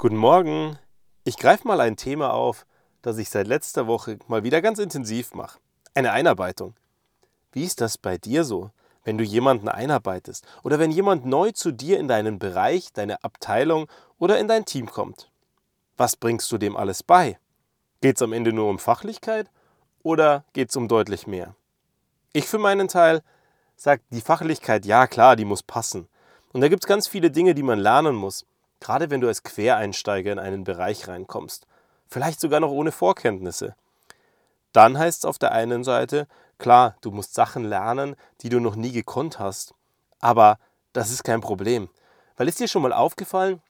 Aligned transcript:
Guten 0.00 0.16
Morgen. 0.16 0.78
Ich 1.24 1.38
greife 1.38 1.66
mal 1.66 1.80
ein 1.80 1.96
Thema 1.96 2.32
auf, 2.32 2.66
das 3.02 3.18
ich 3.18 3.30
seit 3.30 3.48
letzter 3.48 3.88
Woche 3.88 4.20
mal 4.28 4.44
wieder 4.44 4.62
ganz 4.62 4.78
intensiv 4.78 5.34
mache. 5.34 5.58
Eine 5.92 6.12
Einarbeitung. 6.12 6.76
Wie 7.50 7.64
ist 7.64 7.80
das 7.80 7.98
bei 7.98 8.16
dir 8.16 8.44
so, 8.44 8.70
wenn 9.02 9.18
du 9.18 9.24
jemanden 9.24 9.68
einarbeitest 9.68 10.46
oder 10.62 10.78
wenn 10.78 10.92
jemand 10.92 11.26
neu 11.26 11.50
zu 11.50 11.72
dir 11.72 11.98
in 11.98 12.06
deinen 12.06 12.38
Bereich, 12.38 12.92
deine 12.92 13.24
Abteilung 13.24 13.88
oder 14.20 14.38
in 14.38 14.46
dein 14.46 14.64
Team 14.64 14.86
kommt? 14.86 15.32
Was 15.96 16.14
bringst 16.14 16.52
du 16.52 16.58
dem 16.58 16.76
alles 16.76 17.02
bei? 17.02 17.40
Geht 18.00 18.18
es 18.18 18.22
am 18.22 18.32
Ende 18.32 18.52
nur 18.52 18.70
um 18.70 18.78
Fachlichkeit 18.78 19.50
oder 20.04 20.44
geht 20.52 20.70
es 20.70 20.76
um 20.76 20.86
deutlich 20.86 21.26
mehr? 21.26 21.56
Ich 22.32 22.46
für 22.46 22.58
meinen 22.58 22.86
Teil 22.86 23.20
sage, 23.74 24.02
die 24.10 24.20
Fachlichkeit, 24.20 24.86
ja 24.86 25.08
klar, 25.08 25.34
die 25.34 25.44
muss 25.44 25.64
passen. 25.64 26.06
Und 26.52 26.60
da 26.60 26.68
gibt 26.68 26.84
es 26.84 26.88
ganz 26.88 27.08
viele 27.08 27.32
Dinge, 27.32 27.56
die 27.56 27.64
man 27.64 27.80
lernen 27.80 28.14
muss. 28.14 28.46
Gerade 28.80 29.10
wenn 29.10 29.20
du 29.20 29.28
als 29.28 29.42
Quereinsteiger 29.42 30.32
in 30.32 30.38
einen 30.38 30.64
Bereich 30.64 31.08
reinkommst, 31.08 31.66
vielleicht 32.08 32.40
sogar 32.40 32.60
noch 32.60 32.70
ohne 32.70 32.92
Vorkenntnisse. 32.92 33.74
Dann 34.72 34.98
heißt 34.98 35.20
es 35.20 35.24
auf 35.24 35.38
der 35.38 35.52
einen 35.52 35.84
Seite, 35.84 36.26
klar, 36.58 36.96
du 37.00 37.10
musst 37.10 37.34
Sachen 37.34 37.64
lernen, 37.64 38.16
die 38.42 38.48
du 38.48 38.60
noch 38.60 38.76
nie 38.76 38.92
gekonnt 38.92 39.38
hast. 39.38 39.74
Aber 40.20 40.58
das 40.92 41.10
ist 41.10 41.24
kein 41.24 41.40
Problem. 41.40 41.88
Weil 42.36 42.48
ist 42.48 42.60
dir 42.60 42.68
schon 42.68 42.82
mal 42.82 42.92
aufgefallen, 42.92 43.60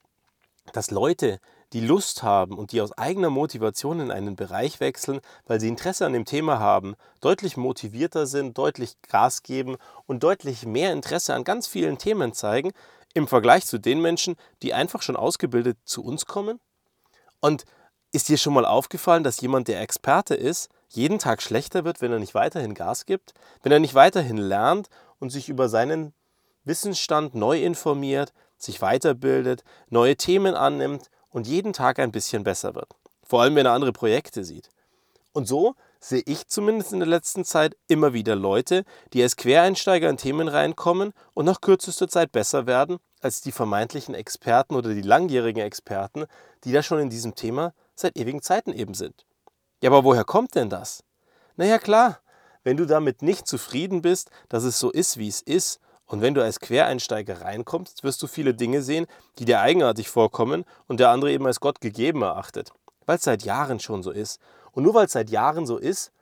dass 0.73 0.91
Leute, 0.91 1.41
die 1.73 1.81
Lust 1.81 2.23
haben 2.23 2.57
und 2.57 2.73
die 2.73 2.81
aus 2.81 2.97
eigener 2.97 3.31
Motivation 3.31 4.01
in 4.01 4.11
einen 4.11 4.37
Bereich 4.37 4.81
wechseln, 4.81 5.21
weil 5.47 5.61
sie 5.61 5.69
Interesse 5.69 6.07
an 6.07 6.15
dem 6.15 6.25
Thema 6.25 6.59
haben, 6.59 6.95
deutlich 7.21 7.57
motivierter 7.57 8.27
sind, 8.27 8.57
deutlich 8.57 8.97
Gas 9.03 9.43
geben 9.43 9.77
und 10.07 10.23
deutlich 10.23 10.65
mehr 10.65 10.93
Interesse 10.93 11.35
an 11.35 11.45
ganz 11.45 11.67
vielen 11.67 11.99
Themen 11.99 12.33
zeigen, 12.33 12.73
im 13.15 13.27
Vergleich 13.27 13.67
zu 13.67 13.79
den 13.79 14.01
Menschen, 14.01 14.37
die 14.63 14.75
einfach 14.75 15.03
schon 15.03 15.17
ausgebildet 15.17 15.79
zu 15.85 16.05
uns 16.05 16.27
kommen? 16.27 16.61
Und 17.41 17.65
ist 18.13 18.29
dir 18.29 18.39
schon 18.39 18.55
mal 18.55 18.65
aufgefallen, 18.65 19.23
dass 19.23 19.41
jemand, 19.41 19.69
der 19.69 19.81
Experte 19.81 20.35
ist, 20.35 20.71
jeden 20.89 21.19
Tag 21.19 21.43
schlechter 21.43 21.85
wird, 21.85 22.01
wenn 22.01 22.13
er 22.13 22.19
nicht 22.19 22.35
weiterhin 22.35 22.75
Gas 22.75 23.05
gibt, 23.05 23.35
wenn 23.63 23.73
er 23.73 23.79
nicht 23.79 23.95
weiterhin 23.95 24.39
lernt 24.39 24.89
und 25.19 25.31
sich 25.31 25.49
über 25.49 25.69
seinen 25.69 26.15
Wissensstand 26.65 27.35
neu 27.35 27.63
informiert, 27.63 28.33
sich 28.57 28.81
weiterbildet, 28.81 29.63
neue 29.89 30.17
Themen 30.17 30.55
annimmt 30.55 31.11
und 31.31 31.47
jeden 31.47 31.73
Tag 31.73 31.99
ein 31.99 32.13
bisschen 32.13 32.45
besser 32.45 32.75
wird. 32.75 32.95
Vor 33.23 33.43
allem, 33.43 33.55
wenn 33.57 33.67
er 33.67 33.73
andere 33.73 33.93
Projekte 33.93 34.45
sieht. 34.45 34.71
Und 35.33 35.47
so 35.47 35.75
sehe 36.01 36.23
ich 36.27 36.47
zumindest 36.47 36.93
in 36.93 37.01
der 37.01 37.09
letzten 37.09 37.45
Zeit 37.45 37.77
immer 37.89 38.13
wieder 38.13 38.37
Leute, 38.37 38.85
die 39.13 39.23
als 39.23 39.37
Quereinsteiger 39.37 40.09
in 40.09 40.17
Themen 40.17 40.49
reinkommen 40.49 41.13
und 41.35 41.45
nach 41.45 41.61
kürzester 41.61 42.09
Zeit 42.09 42.33
besser 42.33 42.67
werden 42.67 42.99
als 43.21 43.41
die 43.41 43.53
vermeintlichen 43.53 44.15
Experten 44.15 44.77
oder 44.77 44.95
die 44.95 45.03
langjährigen 45.03 45.63
Experten, 45.63 46.27
die 46.65 46.73
da 46.73 46.83
schon 46.83 47.01
in 47.01 47.11
diesem 47.11 47.35
Thema 47.35 47.75
seit 47.95 48.17
ewigen 48.17 48.43
Zeiten 48.43 48.73
eben 48.73 48.95
sind. 48.95 49.27
Ja, 49.83 49.91
aber 49.91 50.05
woher 50.05 50.25
kommt 50.25 50.55
denn 50.55 50.71
das? 50.71 51.03
Naja 51.57 51.79
klar, 51.79 52.21
wenn 52.63 52.77
du 52.77 52.87
damit 52.87 53.23
nicht 53.23 53.47
zufrieden 53.47 54.03
bist, 54.03 54.31
dass 54.49 54.65
es 54.65 54.79
so 54.79 54.91
ist, 54.91 55.17
wie 55.19 55.29
es 55.29 55.41
ist, 55.41 55.81
und 56.09 56.23
wenn 56.23 56.35
du 56.35 56.43
als 56.43 56.59
Quereinsteiger 56.61 57.43
reinkommst, 57.43 58.03
wirst 58.03 58.23
du 58.23 58.27
viele 58.27 58.55
Dinge 58.55 58.83
sehen, 58.83 59.07
die 59.39 59.45
dir 59.45 59.61
eigenartig 59.61 60.09
vorkommen 60.09 60.65
und 60.87 61.01
der 61.01 61.11
andere 61.11 61.31
eben 61.31 61.47
als 61.47 61.61
Gott 61.61 61.83
gegeben 61.83 62.23
erachtet, 62.23 62.73
weil 63.05 63.19
es 63.19 63.25
seit 63.25 63.43
Jahren 63.43 63.79
schon 63.79 64.03
so 64.03 64.11
ist. 64.11 64.41
Und 64.79 64.85
nur 64.85 64.95
weil 64.95 65.07
es 65.07 65.13
seit 65.13 65.29
Jahren 65.29 65.67
so 65.67 65.77
ist, 65.77 66.13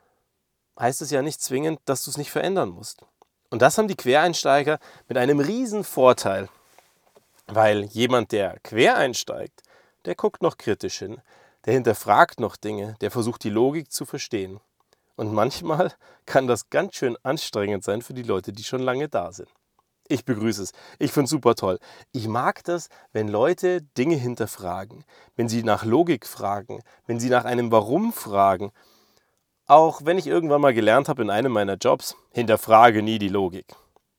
heißt 0.80 1.02
es 1.02 1.10
ja 1.10 1.20
nicht 1.20 1.42
zwingend, 1.42 1.78
dass 1.84 2.04
du 2.04 2.10
es 2.10 2.16
nicht 2.16 2.30
verändern 2.30 2.70
musst. 2.70 3.04
Und 3.50 3.60
das 3.60 3.76
haben 3.76 3.86
die 3.86 3.96
Quereinsteiger 3.96 4.78
mit 5.08 5.18
einem 5.18 5.40
riesen 5.40 5.84
Vorteil, 5.84 6.48
weil 7.48 7.84
jemand, 7.84 8.32
der 8.32 8.58
quer 8.60 8.96
einsteigt, 8.96 9.62
der 10.06 10.14
guckt 10.14 10.40
noch 10.40 10.56
kritisch 10.56 11.00
hin, 11.00 11.20
der 11.66 11.74
hinterfragt 11.74 12.40
noch 12.40 12.56
Dinge, 12.56 12.94
der 13.02 13.10
versucht 13.10 13.44
die 13.44 13.50
Logik 13.50 13.92
zu 13.92 14.06
verstehen. 14.06 14.58
Und 15.16 15.34
manchmal 15.34 15.92
kann 16.24 16.46
das 16.46 16.70
ganz 16.70 16.94
schön 16.94 17.18
anstrengend 17.22 17.84
sein 17.84 18.00
für 18.00 18.14
die 18.14 18.22
Leute, 18.22 18.52
die 18.52 18.64
schon 18.64 18.80
lange 18.80 19.10
da 19.10 19.32
sind. 19.32 19.50
Ich 20.08 20.24
begrüße 20.24 20.62
es. 20.62 20.72
Ich 20.98 21.12
finde 21.12 21.24
es 21.24 21.30
super 21.30 21.54
toll. 21.54 21.78
Ich 22.12 22.28
mag 22.28 22.62
das, 22.64 22.88
wenn 23.12 23.28
Leute 23.28 23.82
Dinge 23.82 24.16
hinterfragen, 24.16 25.04
wenn 25.34 25.48
sie 25.48 25.62
nach 25.62 25.84
Logik 25.84 26.26
fragen, 26.26 26.80
wenn 27.06 27.18
sie 27.18 27.28
nach 27.28 27.44
einem 27.44 27.72
Warum 27.72 28.12
fragen. 28.12 28.72
Auch 29.66 30.02
wenn 30.04 30.18
ich 30.18 30.28
irgendwann 30.28 30.60
mal 30.60 30.74
gelernt 30.74 31.08
habe 31.08 31.22
in 31.22 31.30
einem 31.30 31.50
meiner 31.52 31.74
Jobs, 31.74 32.14
hinterfrage 32.30 33.02
nie 33.02 33.18
die 33.18 33.28
Logik. 33.28 33.66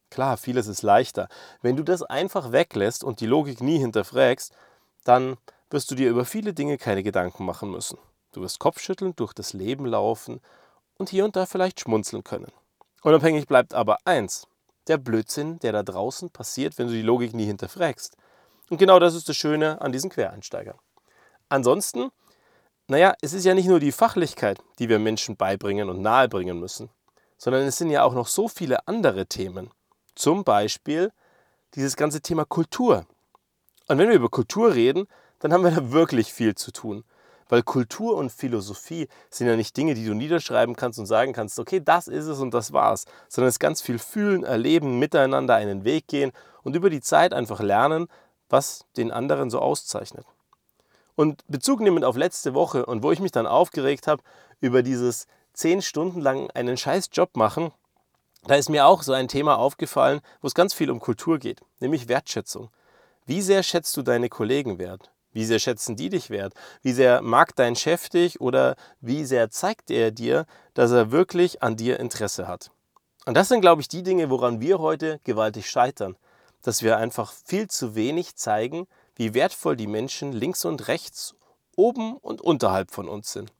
Klar, 0.10 0.38
vieles 0.38 0.68
ist 0.68 0.82
leichter. 0.82 1.30
Wenn 1.62 1.78
du 1.78 1.84
das 1.84 2.04
einfach 2.04 2.52
weglässt 2.52 3.04
und 3.04 3.22
die 3.22 3.26
Logik 3.26 3.62
nie 3.62 3.78
hinterfragst, 3.78 4.54
dann 5.06 5.38
wirst 5.70 5.90
du 5.92 5.96
dir 5.96 6.10
über 6.10 6.26
viele 6.26 6.54
Dinge 6.54 6.78
keine 6.78 7.04
Gedanken 7.04 7.46
machen 7.46 7.72
müssen. 7.72 7.98
Du 8.34 8.42
wirst 8.42 8.60
kopfschüttelnd 8.60 9.20
durch 9.20 9.34
das 9.34 9.54
Leben 9.54 9.86
laufen 9.86 10.42
und 10.98 11.10
hier 11.10 11.24
und 11.24 11.36
da 11.36 11.46
vielleicht 11.46 11.80
schmunzeln 11.80 12.24
können. 12.24 12.52
Unabhängig 13.04 13.48
bleibt 13.48 13.74
aber 13.74 13.98
eins, 14.06 14.48
der 14.88 14.98
Blödsinn, 14.98 15.60
der 15.60 15.72
da 15.72 15.84
draußen 15.84 16.30
passiert, 16.30 16.78
wenn 16.78 16.88
du 16.88 16.94
die 16.94 17.02
Logik 17.02 17.34
nie 17.34 17.46
hinterfragst. 17.46 18.18
Und 18.70 18.78
genau 18.78 19.00
das 19.00 19.16
ist 19.16 19.30
das 19.30 19.38
Schöne 19.38 19.82
an 19.82 19.92
diesen 19.92 20.10
Quereinsteigern. 20.10 20.78
Ansonsten, 21.50 22.10
naja, 22.88 23.14
es 23.22 23.34
ist 23.34 23.46
ja 23.46 23.54
nicht 23.54 23.68
nur 23.68 23.80
die 23.80 23.92
Fachlichkeit, 23.92 24.60
die 24.80 24.90
wir 24.90 25.00
Menschen 25.00 25.38
beibringen 25.38 25.90
und 25.90 26.02
nahebringen 26.02 26.60
müssen, 26.60 26.90
sondern 27.38 27.64
es 27.64 27.78
sind 27.78 27.90
ja 27.90 28.04
auch 28.04 28.14
noch 28.14 28.28
so 28.28 28.48
viele 28.48 28.88
andere 28.88 29.26
Themen. 29.28 29.72
Zum 30.16 30.44
Beispiel 30.44 31.12
dieses 31.76 31.96
ganze 31.96 32.22
Thema 32.22 32.46
Kultur. 32.46 33.06
Und 33.88 33.98
wenn 33.98 34.10
wir 34.10 34.16
über 34.16 34.30
Kultur 34.30 34.74
reden, 34.74 35.08
dann 35.40 35.54
haben 35.54 35.64
wir 35.64 35.72
da 35.72 35.92
wirklich 35.92 36.34
viel 36.34 36.56
zu 36.56 36.72
tun. 36.72 37.04
Weil 37.50 37.64
Kultur 37.64 38.16
und 38.16 38.32
Philosophie 38.32 39.08
sind 39.30 39.48
ja 39.48 39.56
nicht 39.56 39.76
Dinge, 39.78 39.94
die 39.94 40.06
du 40.06 40.14
niederschreiben 40.14 40.76
kannst 40.76 41.00
und 41.00 41.06
sagen 41.06 41.34
kannst, 41.34 41.60
okay, 41.60 41.82
das 41.84 42.08
ist 42.08 42.26
es 42.26 42.40
und 42.40 42.54
das 42.54 42.74
war's, 42.74 43.06
sondern 43.30 43.50
es 43.50 43.56
ist 43.56 43.60
ganz 43.60 43.82
viel 43.82 44.00
fühlen, 44.00 44.44
erleben, 44.44 45.00
miteinander 45.00 45.56
einen 45.56 45.84
Weg 45.84 46.08
gehen 46.08 46.32
und 46.64 46.76
über 46.76 46.90
die 46.90 47.02
Zeit 47.02 47.34
einfach 47.34 47.62
lernen, 47.62 48.08
was 48.50 48.86
den 48.98 49.12
anderen 49.12 49.50
so 49.50 49.60
auszeichnet. 49.60 50.26
Und 51.16 51.44
Bezug 51.48 51.80
nehmend 51.80 52.06
auf 52.06 52.16
letzte 52.16 52.54
Woche 52.54 52.86
und 52.86 53.02
wo 53.02 53.12
ich 53.12 53.20
mich 53.20 53.32
dann 53.32 53.48
aufgeregt 53.48 54.08
habe 54.08 54.22
über 54.60 54.84
dieses 54.84 55.26
zehn 55.54 55.82
Stunden 55.82 56.22
lang 56.22 56.52
einen 56.52 56.78
scheiß 56.78 57.10
Job 57.12 57.36
machen, 57.36 57.72
da 58.44 58.56
ist 58.56 58.70
mir 58.70 58.86
auch 58.86 59.02
so 59.02 59.14
ein 59.14 59.28
Thema 59.28 59.58
aufgefallen, 59.58 60.22
wo 60.42 60.48
es 60.48 60.54
ganz 60.54 60.74
viel 60.74 60.92
um 60.92 61.00
Kultur 61.00 61.40
geht, 61.40 61.62
nämlich 61.80 62.08
Wertschätzung. 62.08 62.70
Wie 63.26 63.42
sehr 63.42 63.64
schätzt 63.64 63.98
du 63.98 64.04
deine 64.04 64.30
Kollegen 64.30 64.78
wert? 64.80 65.12
Wie 65.38 65.46
sehr 65.46 65.60
schätzen 65.60 65.96
die 65.96 66.10
dich 66.10 66.32
wert? 66.32 66.56
Wie 66.82 66.94
sehr 66.94 67.22
mag 67.22 67.56
dein 67.56 67.76
Chef 67.76 68.10
dich 68.10 68.42
oder 68.42 68.76
wie 69.02 69.24
sehr 69.24 69.52
zeigt 69.52 69.92
er 69.92 70.10
dir, 70.10 70.48
dass 70.74 70.90
er 70.90 71.12
wirklich 71.12 71.62
an 71.62 71.76
dir 71.76 72.00
Interesse 72.00 72.48
hat? 72.48 72.72
Und 73.28 73.38
das 73.38 73.48
sind, 73.48 73.62
glaube 73.62 73.84
ich, 73.84 73.88
die 73.88 74.02
Dinge, 74.02 74.32
woran 74.32 74.62
wir 74.62 74.80
heute 74.80 75.20
gewaltig 75.26 75.70
scheitern. 75.70 76.16
Dass 76.64 76.82
wir 76.82 76.98
einfach 76.98 77.32
viel 77.32 77.68
zu 77.68 77.94
wenig 77.94 78.36
zeigen, 78.36 78.88
wie 79.16 79.36
wertvoll 79.36 79.76
die 79.76 79.86
Menschen 79.86 80.34
links 80.34 80.66
und 80.66 80.88
rechts, 80.88 81.36
oben 81.76 82.18
und 82.18 82.42
unterhalb 82.42 82.90
von 82.90 83.08
uns 83.08 83.32
sind. 83.32 83.54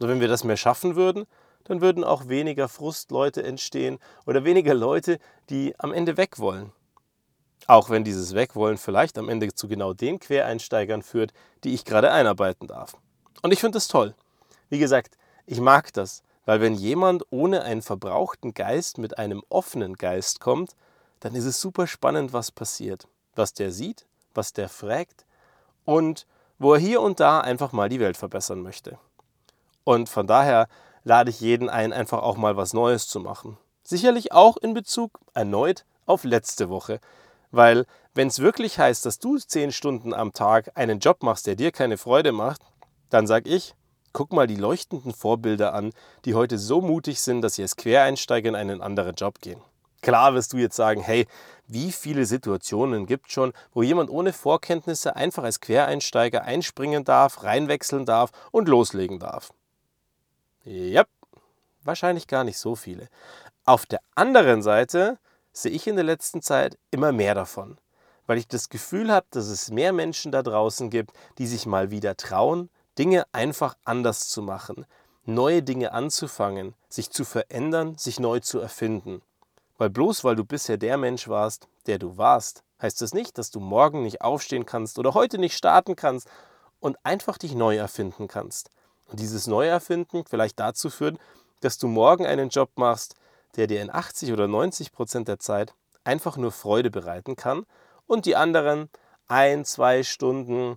Und 0.00 0.08
wenn 0.08 0.20
wir 0.20 0.26
das 0.26 0.42
mehr 0.42 0.56
schaffen 0.56 0.96
würden, 0.96 1.26
dann 1.62 1.80
würden 1.80 2.02
auch 2.02 2.26
weniger 2.26 2.66
Frustleute 2.66 3.44
entstehen 3.44 4.00
oder 4.26 4.44
weniger 4.44 4.74
Leute, 4.74 5.20
die 5.48 5.78
am 5.78 5.92
Ende 5.92 6.16
weg 6.16 6.40
wollen. 6.40 6.72
Auch 7.66 7.90
wenn 7.90 8.04
dieses 8.04 8.34
Wegwollen 8.34 8.76
vielleicht 8.76 9.16
am 9.16 9.28
Ende 9.28 9.52
zu 9.54 9.68
genau 9.68 9.94
den 9.94 10.18
Quereinsteigern 10.18 11.02
führt, 11.02 11.32
die 11.64 11.74
ich 11.74 11.84
gerade 11.84 12.10
einarbeiten 12.10 12.68
darf. 12.68 12.96
Und 13.42 13.52
ich 13.52 13.60
finde 13.60 13.76
das 13.76 13.88
toll. 13.88 14.14
Wie 14.68 14.78
gesagt, 14.78 15.16
ich 15.46 15.60
mag 15.60 15.92
das, 15.92 16.22
weil 16.44 16.60
wenn 16.60 16.74
jemand 16.74 17.24
ohne 17.30 17.62
einen 17.62 17.82
verbrauchten 17.82 18.54
Geist 18.54 18.98
mit 18.98 19.18
einem 19.18 19.42
offenen 19.48 19.94
Geist 19.94 20.40
kommt, 20.40 20.76
dann 21.20 21.34
ist 21.34 21.44
es 21.44 21.60
super 21.60 21.86
spannend, 21.86 22.32
was 22.32 22.50
passiert. 22.50 23.08
Was 23.34 23.54
der 23.54 23.72
sieht, 23.72 24.06
was 24.34 24.52
der 24.52 24.68
fragt 24.68 25.24
und 25.84 26.26
wo 26.58 26.74
er 26.74 26.80
hier 26.80 27.00
und 27.00 27.20
da 27.20 27.40
einfach 27.40 27.72
mal 27.72 27.88
die 27.88 28.00
Welt 28.00 28.16
verbessern 28.16 28.60
möchte. 28.60 28.98
Und 29.84 30.08
von 30.08 30.26
daher 30.26 30.68
lade 31.02 31.30
ich 31.30 31.40
jeden 31.40 31.68
ein, 31.68 31.92
einfach 31.92 32.22
auch 32.22 32.36
mal 32.36 32.56
was 32.56 32.72
Neues 32.72 33.08
zu 33.08 33.20
machen. 33.20 33.58
Sicherlich 33.82 34.32
auch 34.32 34.56
in 34.56 34.72
Bezug 34.72 35.20
erneut 35.34 35.84
auf 36.06 36.24
letzte 36.24 36.68
Woche. 36.68 37.00
Weil 37.54 37.86
wenn 38.14 38.28
es 38.28 38.40
wirklich 38.40 38.78
heißt, 38.78 39.06
dass 39.06 39.20
du 39.20 39.38
zehn 39.38 39.70
Stunden 39.70 40.12
am 40.12 40.32
Tag 40.32 40.72
einen 40.74 40.98
Job 40.98 41.22
machst, 41.22 41.46
der 41.46 41.54
dir 41.54 41.70
keine 41.70 41.98
Freude 41.98 42.32
macht, 42.32 42.60
dann 43.10 43.28
sag 43.28 43.46
ich, 43.46 43.74
guck 44.12 44.32
mal 44.32 44.48
die 44.48 44.56
leuchtenden 44.56 45.12
Vorbilder 45.12 45.72
an, 45.72 45.92
die 46.24 46.34
heute 46.34 46.58
so 46.58 46.80
mutig 46.80 47.20
sind, 47.20 47.42
dass 47.42 47.54
sie 47.54 47.62
als 47.62 47.76
Quereinsteiger 47.76 48.48
in 48.48 48.56
einen 48.56 48.80
anderen 48.80 49.14
Job 49.14 49.40
gehen. 49.40 49.60
Klar 50.02 50.34
wirst 50.34 50.52
du 50.52 50.56
jetzt 50.56 50.74
sagen, 50.74 51.00
hey, 51.00 51.26
wie 51.68 51.92
viele 51.92 52.26
Situationen 52.26 53.06
gibt 53.06 53.28
es 53.28 53.32
schon, 53.32 53.52
wo 53.72 53.82
jemand 53.82 54.10
ohne 54.10 54.32
Vorkenntnisse 54.32 55.14
einfach 55.14 55.44
als 55.44 55.60
Quereinsteiger 55.60 56.42
einspringen 56.42 57.04
darf, 57.04 57.44
reinwechseln 57.44 58.04
darf 58.04 58.30
und 58.50 58.68
loslegen 58.68 59.20
darf. 59.20 59.52
Ja, 60.64 61.04
wahrscheinlich 61.84 62.26
gar 62.26 62.42
nicht 62.42 62.58
so 62.58 62.74
viele. 62.74 63.08
Auf 63.64 63.86
der 63.86 64.00
anderen 64.14 64.62
Seite 64.62 65.18
sehe 65.54 65.72
ich 65.72 65.86
in 65.86 65.96
der 65.96 66.04
letzten 66.04 66.42
Zeit 66.42 66.76
immer 66.90 67.12
mehr 67.12 67.34
davon. 67.34 67.78
weil 68.26 68.38
ich 68.38 68.48
das 68.48 68.68
Gefühl 68.68 69.12
habe, 69.12 69.26
dass 69.30 69.46
es 69.48 69.70
mehr 69.70 69.92
Menschen 69.92 70.32
da 70.32 70.42
draußen 70.42 70.90
gibt, 70.90 71.12
die 71.38 71.46
sich 71.46 71.66
mal 71.66 71.90
wieder 71.90 72.16
trauen, 72.16 72.70
Dinge 72.98 73.24
einfach 73.32 73.76
anders 73.84 74.28
zu 74.28 74.40
machen, 74.40 74.86
neue 75.24 75.62
Dinge 75.62 75.92
anzufangen, 75.92 76.74
sich 76.88 77.10
zu 77.10 77.24
verändern, 77.24 77.98
sich 77.98 78.20
neu 78.20 78.40
zu 78.40 78.60
erfinden. 78.60 79.20
Weil 79.76 79.90
bloß 79.90 80.24
weil 80.24 80.36
du 80.36 80.44
bisher 80.44 80.76
der 80.76 80.96
Mensch 80.96 81.28
warst, 81.28 81.68
der 81.86 81.98
du 81.98 82.16
warst, 82.16 82.62
heißt 82.80 83.00
das 83.02 83.14
nicht, 83.14 83.36
dass 83.38 83.50
du 83.50 83.60
morgen 83.60 84.02
nicht 84.02 84.22
aufstehen 84.22 84.66
kannst 84.66 84.98
oder 84.98 85.14
heute 85.14 85.38
nicht 85.38 85.56
starten 85.56 85.96
kannst 85.96 86.28
und 86.80 86.96
einfach 87.02 87.38
dich 87.38 87.54
neu 87.54 87.76
erfinden 87.76 88.28
kannst. 88.28 88.70
Und 89.06 89.20
dieses 89.20 89.46
Neuerfinden 89.46 90.24
vielleicht 90.24 90.58
dazu 90.60 90.88
führt, 90.88 91.18
dass 91.60 91.78
du 91.78 91.88
morgen 91.88 92.26
einen 92.26 92.48
Job 92.48 92.70
machst, 92.76 93.16
der 93.56 93.66
dir 93.66 93.82
in 93.82 93.92
80 93.92 94.32
oder 94.32 94.48
90 94.48 94.92
Prozent 94.92 95.28
der 95.28 95.38
Zeit 95.38 95.74
einfach 96.04 96.36
nur 96.36 96.52
Freude 96.52 96.90
bereiten 96.90 97.36
kann 97.36 97.66
und 98.06 98.26
die 98.26 98.36
anderen 98.36 98.90
ein, 99.26 99.64
zwei 99.64 100.02
Stunden 100.02 100.76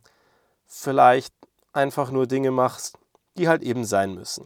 vielleicht 0.65 1.33
einfach 1.73 2.11
nur 2.11 2.27
Dinge 2.27 2.51
machst, 2.51 2.97
die 3.37 3.47
halt 3.47 3.61
eben 3.61 3.85
sein 3.85 4.13
müssen. 4.13 4.45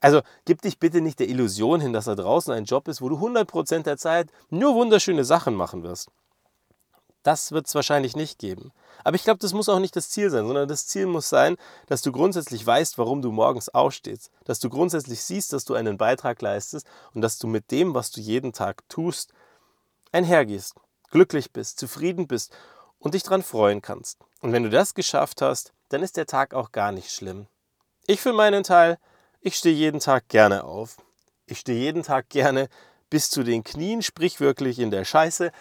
Also 0.00 0.22
gib 0.44 0.62
dich 0.62 0.78
bitte 0.78 1.00
nicht 1.00 1.18
der 1.18 1.28
Illusion 1.28 1.80
hin, 1.80 1.92
dass 1.92 2.04
da 2.04 2.14
draußen 2.14 2.52
ein 2.52 2.64
Job 2.64 2.88
ist, 2.88 3.00
wo 3.02 3.08
du 3.08 3.16
100% 3.16 3.82
der 3.82 3.96
Zeit 3.96 4.30
nur 4.48 4.74
wunderschöne 4.74 5.24
Sachen 5.24 5.54
machen 5.54 5.82
wirst. 5.82 6.08
Das 7.28 7.52
wird 7.52 7.66
es 7.66 7.74
wahrscheinlich 7.74 8.16
nicht 8.16 8.38
geben. 8.38 8.72
Aber 9.04 9.14
ich 9.14 9.22
glaube, 9.22 9.38
das 9.38 9.52
muss 9.52 9.68
auch 9.68 9.80
nicht 9.80 9.94
das 9.94 10.08
Ziel 10.08 10.30
sein, 10.30 10.46
sondern 10.46 10.66
das 10.66 10.86
Ziel 10.86 11.04
muss 11.04 11.28
sein, 11.28 11.58
dass 11.86 12.00
du 12.00 12.10
grundsätzlich 12.10 12.66
weißt, 12.66 12.96
warum 12.96 13.20
du 13.20 13.30
morgens 13.30 13.68
aufstehst, 13.68 14.30
dass 14.46 14.60
du 14.60 14.70
grundsätzlich 14.70 15.22
siehst, 15.22 15.52
dass 15.52 15.66
du 15.66 15.74
einen 15.74 15.98
Beitrag 15.98 16.40
leistest 16.40 16.86
und 17.12 17.20
dass 17.20 17.36
du 17.36 17.46
mit 17.46 17.70
dem, 17.70 17.92
was 17.92 18.10
du 18.12 18.22
jeden 18.22 18.54
Tag 18.54 18.82
tust, 18.88 19.34
einhergehst, 20.10 20.74
glücklich 21.10 21.52
bist, 21.52 21.78
zufrieden 21.78 22.28
bist 22.28 22.56
und 22.98 23.12
dich 23.12 23.24
daran 23.24 23.42
freuen 23.42 23.82
kannst. 23.82 24.16
Und 24.40 24.52
wenn 24.52 24.62
du 24.62 24.70
das 24.70 24.94
geschafft 24.94 25.42
hast, 25.42 25.74
dann 25.90 26.02
ist 26.02 26.16
der 26.16 26.24
Tag 26.24 26.54
auch 26.54 26.72
gar 26.72 26.92
nicht 26.92 27.12
schlimm. 27.12 27.46
Ich 28.06 28.22
für 28.22 28.32
meinen 28.32 28.64
Teil, 28.64 28.96
ich 29.42 29.54
stehe 29.54 29.74
jeden 29.74 30.00
Tag 30.00 30.28
gerne 30.28 30.64
auf. 30.64 30.96
Ich 31.44 31.58
stehe 31.58 31.78
jeden 31.78 32.04
Tag 32.04 32.30
gerne 32.30 32.70
bis 33.10 33.28
zu 33.28 33.42
den 33.42 33.64
Knien, 33.64 34.00
sprich 34.00 34.40
wirklich 34.40 34.78
in 34.78 34.90
der 34.90 35.04
Scheiße 35.04 35.52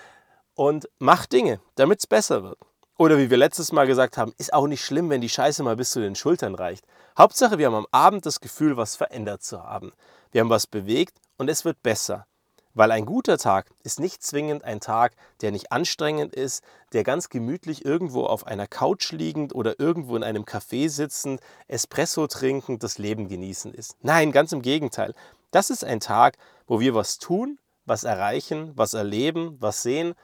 und 0.58 0.90
mach 0.98 1.28
Dinge, 1.28 1.62
damit 1.76 2.00
es 2.00 2.08
besser 2.08 2.44
wird. 2.44 2.58
Oder 2.98 3.20
wie 3.20 3.30
wir 3.30 3.38
letztes 3.38 3.72
Mal 3.72 3.86
gesagt 3.86 4.18
haben, 4.18 4.34
ist 4.40 4.54
auch 4.54 4.66
nicht 4.66 4.84
schlimm, 4.84 5.10
wenn 5.12 5.22
die 5.22 5.30
Scheiße 5.30 5.62
mal 5.62 5.76
bis 5.76 5.92
zu 5.92 6.02
den 6.02 6.16
Schultern 6.16 6.56
reicht. 6.56 6.84
Hauptsache, 7.16 7.60
wir 7.60 7.68
haben 7.68 7.76
am 7.76 7.88
Abend 7.92 8.26
das 8.26 8.42
Gefühl, 8.42 8.76
was 8.76 8.96
verändert 8.96 9.44
zu 9.44 9.62
haben. 9.62 9.94
Wir 10.32 10.42
haben 10.42 10.50
was 10.50 10.66
bewegt 10.66 11.16
und 11.38 11.48
es 11.48 11.64
wird 11.64 11.84
besser. 11.84 12.26
Weil 12.74 12.92
ein 12.92 13.06
guter 13.06 13.38
Tag 13.38 13.70
ist 13.84 14.00
nicht 14.00 14.24
zwingend 14.24 14.64
ein 14.64 14.80
Tag, 14.80 15.14
der 15.42 15.52
nicht 15.52 15.72
anstrengend 15.72 16.34
ist, 16.34 16.64
der 16.92 17.04
ganz 17.04 17.30
gemütlich 17.30 17.86
irgendwo 17.86 18.24
auf 18.24 18.48
einer 18.48 18.68
Couch 18.68 19.12
liegend 19.12 19.54
oder 19.54 19.80
irgendwo 19.80 20.16
in 20.16 20.24
einem 20.24 20.44
Café 20.44 20.90
sitzend, 20.90 21.40
Espresso 21.68 22.26
trinkend, 22.26 22.82
das 22.82 22.98
Leben 22.98 23.30
genießen 23.30 23.76
ist. 23.76 23.96
Nein, 24.02 24.32
ganz 24.32 24.54
im 24.54 24.64
Gegenteil. 24.64 25.14
Das 25.52 25.70
ist 25.70 25.84
ein 25.84 26.00
Tag, 26.00 26.38
wo 26.66 26.80
wir 26.80 26.96
was 26.96 27.20
tun, 27.20 27.60
was 27.86 28.04
erreichen, 28.04 28.72
was 28.76 28.96
erleben, 28.96 29.56
was 29.60 29.84
sehen 29.84 30.16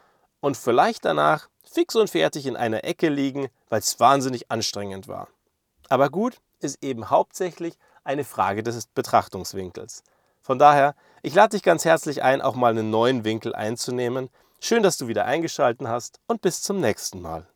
und 0.43 0.57
vielleicht 0.57 1.05
danach 1.05 1.47
fix 1.63 1.95
und 1.95 2.09
fertig 2.09 2.45
in 2.47 2.57
einer 2.57 2.83
Ecke 2.83 3.07
liegen, 3.07 3.47
weil 3.69 3.79
es 3.79 3.97
wahnsinnig 4.01 4.51
anstrengend 4.51 5.07
war. 5.07 5.29
Aber 5.87 6.09
gut 6.09 6.41
ist 6.59 6.83
eben 6.83 7.09
hauptsächlich 7.09 7.77
eine 8.03 8.25
Frage 8.25 8.61
des 8.61 8.87
Betrachtungswinkels. 8.87 10.03
Von 10.41 10.59
daher, 10.59 10.95
ich 11.21 11.33
lade 11.33 11.51
dich 11.51 11.63
ganz 11.63 11.85
herzlich 11.85 12.23
ein, 12.23 12.41
auch 12.41 12.55
mal 12.55 12.71
einen 12.71 12.89
neuen 12.89 13.23
Winkel 13.23 13.55
einzunehmen. 13.55 14.29
Schön, 14.59 14.83
dass 14.83 14.97
du 14.97 15.07
wieder 15.07 15.23
eingeschaltet 15.23 15.87
hast 15.87 16.19
und 16.27 16.41
bis 16.41 16.61
zum 16.61 16.81
nächsten 16.81 17.21
Mal. 17.21 17.47